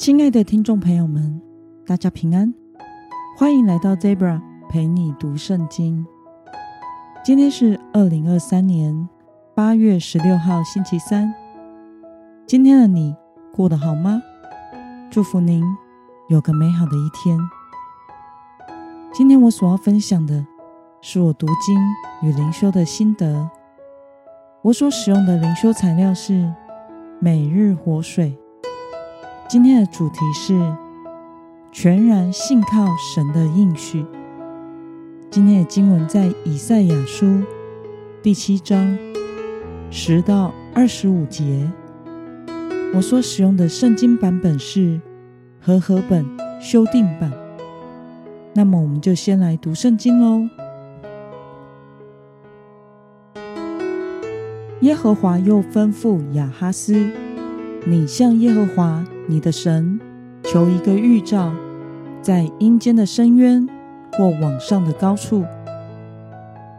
[0.00, 1.42] 亲爱的听众朋友们，
[1.86, 2.54] 大家平安，
[3.36, 6.06] 欢迎来到 Debra 陪你读圣经。
[7.22, 9.06] 今天是二零二三年
[9.54, 11.30] 八月十六号，星期三。
[12.46, 13.14] 今天的你
[13.52, 14.22] 过得好吗？
[15.10, 15.62] 祝福您
[16.30, 17.38] 有个美好的一天。
[19.12, 20.46] 今天我所要分享的
[21.02, 21.78] 是我读经
[22.26, 23.50] 与灵修的心得。
[24.62, 26.50] 我所使用的灵修材料是
[27.18, 28.34] 每日活水。
[29.50, 30.54] 今天的主题是
[31.72, 34.06] 全然信靠神的应许。
[35.28, 37.42] 今天的经文在以赛亚书
[38.22, 38.96] 第七章
[39.90, 41.68] 十到二十五节。
[42.94, 45.00] 我所使用的圣经版本是
[45.60, 46.24] 和合本
[46.60, 47.32] 修订版。
[48.54, 50.48] 那么，我们就先来读圣经喽。
[54.82, 57.10] 耶和华又吩咐亚哈斯
[57.84, 60.00] ：“你向耶和华。”你的神
[60.42, 61.52] 求一个预兆，
[62.20, 63.64] 在阴间的深渊
[64.14, 65.44] 或网上的高处。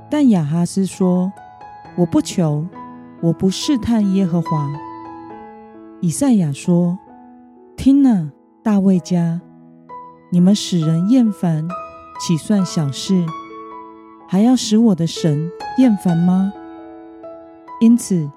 [0.10, 1.32] 但亚哈斯说
[1.96, 2.68] ：“我不求，
[3.22, 4.70] 我不试探耶和华。”
[6.02, 7.00] 以赛亚说
[7.78, 8.30] ：“听哪，
[8.62, 9.40] 大卫家，
[10.30, 11.66] 你们使人厌烦，
[12.20, 13.24] 岂算小事？
[14.28, 16.52] 还要使我的神厌烦吗？
[17.80, 18.30] 因此，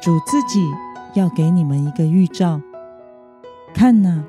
[0.00, 0.66] 主自己
[1.12, 2.62] 要给你们一个预兆。”
[3.76, 4.24] 看哪，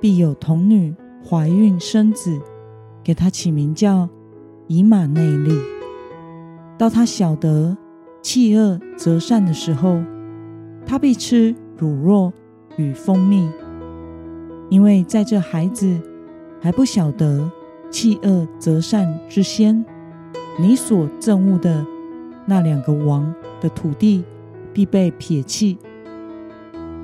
[0.00, 0.94] 必有童女
[1.28, 2.40] 怀孕生子，
[3.02, 4.08] 给他起名叫
[4.68, 5.50] 以马内利。
[6.78, 7.76] 到他晓得
[8.22, 10.00] 弃恶择善的时候，
[10.86, 12.32] 他必吃乳酪
[12.76, 13.50] 与蜂蜜，
[14.70, 16.00] 因为在这孩子
[16.60, 17.50] 还不晓得
[17.90, 19.84] 弃恶择善之先，
[20.56, 21.84] 你所憎恶的
[22.46, 24.22] 那两个王的土地
[24.72, 25.76] 必被撇弃。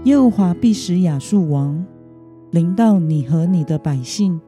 [0.05, 1.83] 耶和华必使亚述王
[2.51, 4.39] 临到你和你的百姓，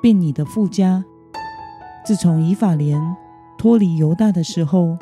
[0.00, 1.04] 并你的富家。
[2.02, 2.98] 自从以法莲
[3.58, 4.96] 脱离犹大的时候，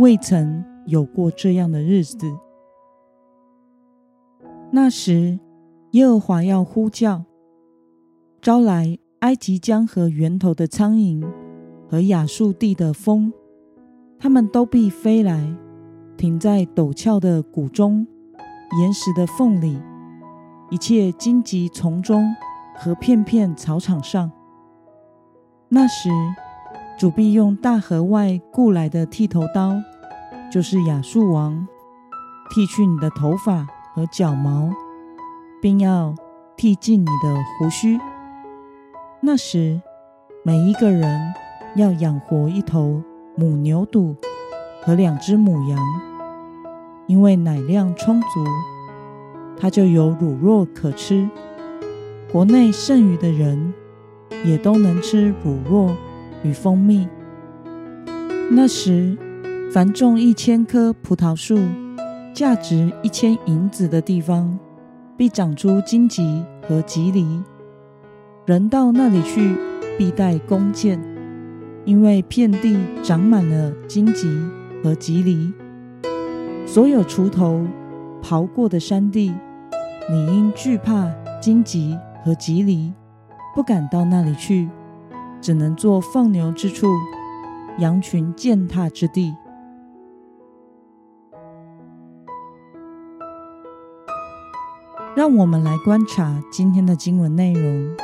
[0.00, 2.26] 未曾有过这样的日子。
[4.72, 5.38] 那时，
[5.92, 7.24] 耶和华要呼叫，
[8.42, 11.24] 招来埃及江河源头的苍蝇
[11.88, 13.32] 和亚述地的蜂，
[14.18, 15.56] 他们都必飞来，
[16.16, 18.04] 停在陡峭的谷中。
[18.80, 19.80] 岩石的缝里，
[20.70, 22.34] 一切荆棘丛中
[22.76, 24.30] 和片片草场上。
[25.68, 26.10] 那时，
[26.98, 29.74] 主必用大河外雇来的剃头刀，
[30.50, 31.66] 就是亚述王，
[32.50, 34.70] 剃去你的头发和脚毛，
[35.62, 36.14] 并要
[36.56, 37.98] 剃尽你的胡须。
[39.20, 39.80] 那时，
[40.44, 41.34] 每一个人
[41.76, 43.02] 要养活一头
[43.36, 44.16] 母牛犊
[44.82, 45.78] 和两只母羊。
[47.06, 48.44] 因为奶量充足，
[49.56, 51.28] 他就有乳酪可吃。
[52.32, 53.72] 国内剩余的人
[54.44, 55.94] 也都能吃乳酪
[56.42, 57.08] 与蜂蜜。
[58.50, 59.16] 那时，
[59.72, 61.58] 凡种一千棵葡萄树、
[62.34, 64.58] 价值一千银子的地方，
[65.16, 67.42] 必长出荆棘和棘藜。
[68.44, 69.54] 人到那里去，
[69.96, 71.00] 必带弓箭，
[71.84, 74.28] 因为遍地长满了荆棘
[74.82, 75.52] 和棘藜。
[76.66, 77.64] 所有锄头
[78.20, 79.32] 刨过的山地，
[80.10, 81.08] 你因惧怕
[81.40, 82.92] 荆棘和棘藜，
[83.54, 84.68] 不敢到那里去，
[85.40, 86.88] 只能做放牛之处，
[87.78, 89.34] 羊群践踏之地。
[95.14, 97.96] 让我们来观察今天的经文内容。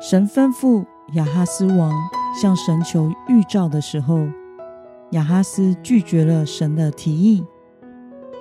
[0.00, 0.84] 神吩咐
[1.14, 1.92] 亚哈斯王
[2.38, 4.26] 向神求预兆的时候，
[5.12, 7.42] 亚哈斯拒绝了神的提议。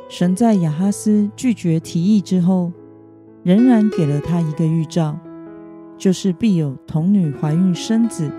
[0.10, 2.72] 神在亚哈斯拒绝提议之后，
[3.44, 5.18] 仍然给了他一个预兆，
[5.98, 8.32] 就是必有童女怀孕生子，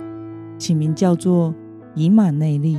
[0.58, 1.54] 起名叫做
[1.94, 2.78] 以马内利。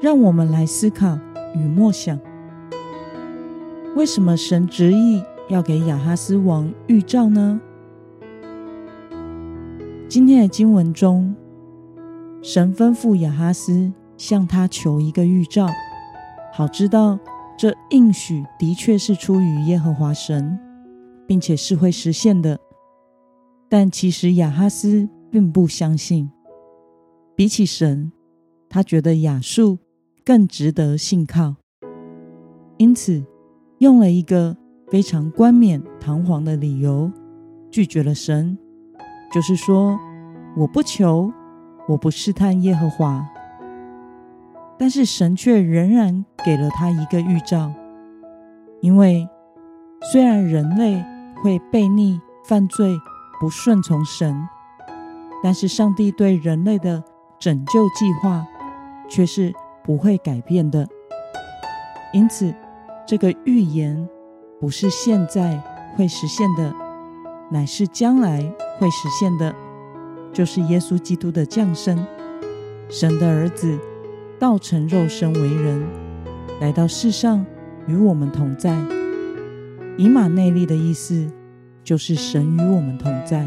[0.00, 1.18] 让我们来思考
[1.54, 2.18] 与默想：
[3.94, 7.60] 为什么神执意要给亚哈斯王预兆呢？
[10.12, 11.34] 今天的经文中，
[12.42, 15.66] 神吩咐亚哈斯向他求一个预兆，
[16.52, 17.18] 好知道
[17.56, 20.58] 这应许的确是出于耶和华神，
[21.26, 22.60] 并且是会实现的。
[23.70, 26.30] 但其实亚哈斯并不相信，
[27.34, 28.12] 比起神，
[28.68, 29.78] 他觉得亚述
[30.26, 31.54] 更值得信靠，
[32.76, 33.24] 因此
[33.78, 34.54] 用了一个
[34.88, 37.10] 非常冠冕堂皇的理由
[37.70, 38.58] 拒绝了神。
[39.32, 39.98] 就是说，
[40.54, 41.32] 我不求，
[41.88, 43.26] 我不试探耶和华。
[44.78, 47.72] 但是神却仍然给了他一个预兆，
[48.80, 49.28] 因为
[50.10, 51.02] 虽然人类
[51.42, 52.92] 会悖逆、犯罪、
[53.40, 54.36] 不顺从神，
[55.42, 57.02] 但是上帝对人类的
[57.38, 58.44] 拯救计划
[59.08, 59.54] 却是
[59.84, 60.86] 不会改变的。
[62.12, 62.52] 因此，
[63.06, 64.08] 这个预言
[64.60, 65.62] 不是现在
[65.96, 66.74] 会实现的，
[67.52, 68.40] 乃是将来
[68.78, 69.54] 会实现的，
[70.32, 72.02] 就是耶稣基督的降生，
[72.88, 73.78] 神的儿子
[74.38, 75.86] 道成肉身为人，
[76.62, 77.44] 来到世上
[77.86, 78.74] 与我们同在。
[79.98, 81.30] 以马内利的意思
[81.84, 83.46] 就是神与我们同在。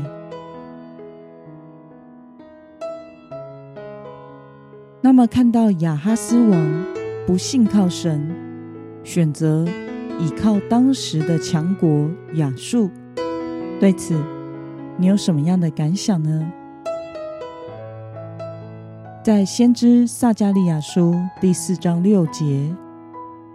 [5.01, 6.85] 那么，看到亚哈斯王
[7.25, 8.31] 不信靠神。
[9.03, 9.65] 选择
[10.19, 12.89] 倚靠当时的强国亚述，
[13.79, 14.19] 对此
[14.97, 16.51] 你有什么样的感想呢？
[19.23, 22.73] 在先知撒迦利亚书第四章六节，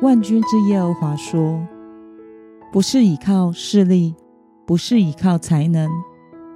[0.00, 1.61] 万军之耶和华说
[2.70, 4.14] ：“不是倚靠势力，
[4.67, 5.88] 不是倚靠才能，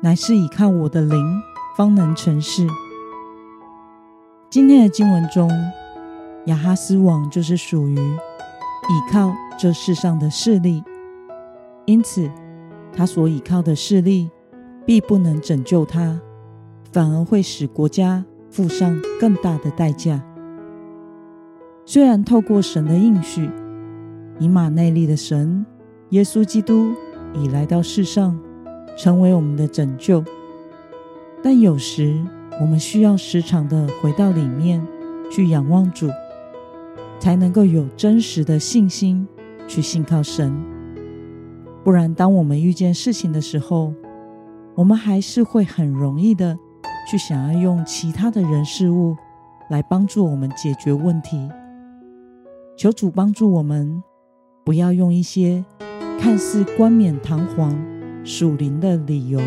[0.02, 1.42] 乃是倚靠我的灵，
[1.76, 2.66] 方能成事。”
[4.50, 5.50] 今天的经文中，
[6.46, 7.98] 亚哈斯王就是属于。
[8.86, 10.84] 倚靠这世上的势力，
[11.86, 12.30] 因此
[12.96, 14.30] 他所倚靠的势力
[14.86, 16.20] 必不能拯救他，
[16.92, 20.22] 反而会使国家付上更大的代价。
[21.84, 23.50] 虽然透过神的应许，
[24.38, 25.64] 以马内利的神
[26.10, 26.92] 耶稣基督
[27.34, 28.38] 已来到世上，
[28.96, 30.24] 成为我们的拯救，
[31.42, 32.22] 但有时
[32.60, 34.86] 我们需要时常的回到里面
[35.30, 36.08] 去仰望主。
[37.20, 39.26] 才能够有真实的信心
[39.66, 40.52] 去信靠神，
[41.84, 43.92] 不然，当我们遇见事情的时候，
[44.74, 46.58] 我们还是会很容易的
[47.10, 49.14] 去想要用其他的人事物
[49.68, 51.46] 来帮助我们解决问题。
[52.74, 54.02] 求主帮助我们，
[54.64, 55.62] 不要用一些
[56.18, 57.78] 看似冠冕堂皇、
[58.24, 59.38] 属灵的理由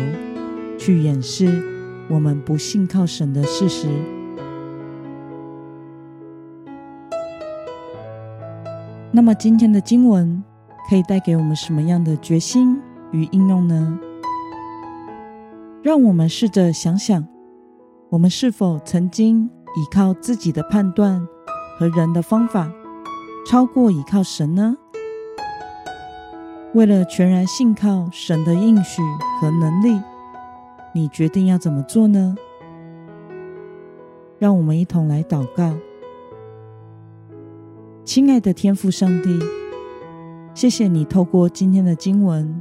[0.78, 1.60] 去掩饰
[2.08, 3.88] 我们不信靠神的事实。
[9.10, 10.44] 那么今天的经文
[10.88, 12.80] 可以带给我们什么样的决心
[13.12, 13.98] 与应用呢？
[15.82, 17.26] 让我们试着想想，
[18.08, 21.26] 我们是否曾经依靠自己的判断
[21.78, 22.72] 和人的方法，
[23.46, 24.76] 超过依靠神呢？
[26.74, 29.02] 为了全然信靠神的应许
[29.40, 30.00] 和能力，
[30.94, 32.34] 你决定要怎么做呢？
[34.38, 35.74] 让我们一同来祷告。
[38.04, 39.38] 亲爱的天父上帝，
[40.58, 42.60] 谢谢你透过今天的经文，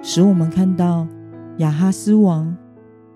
[0.00, 1.04] 使我们看到
[1.56, 2.56] 亚哈斯王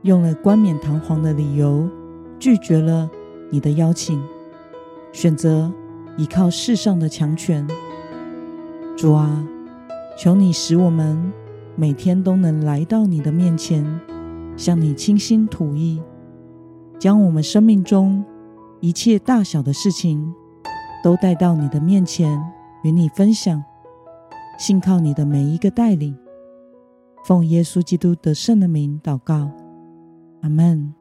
[0.03, 1.89] 用了冠冕堂皇的理由，
[2.37, 3.09] 拒绝了
[3.49, 4.21] 你的邀请，
[5.13, 5.73] 选择
[6.17, 7.65] 依靠世上的强权。
[8.97, 9.47] 主啊，
[10.19, 11.33] 求你使我们
[11.77, 13.87] 每天都能来到你的面前，
[14.57, 16.03] 向你倾心吐意，
[16.99, 18.25] 将我们生命中
[18.81, 20.35] 一切大小的事情。
[21.05, 22.41] 都带到你的面前，
[22.83, 23.63] 与你分享，
[24.59, 26.17] 信靠你的每一个带领，
[27.25, 29.51] 奉耶稣基督得胜的名祷告，
[30.43, 30.95] 阿门。